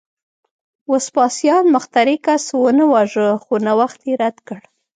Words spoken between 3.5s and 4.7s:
نوښت یې رد کړ